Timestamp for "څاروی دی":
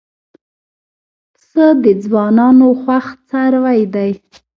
3.27-4.11